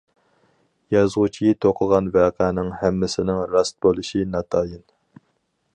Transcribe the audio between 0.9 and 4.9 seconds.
يازغۇچى توقۇغان ۋەقەنىڭ ھەممىسىنىڭ راست بولۇشى ناتايىن.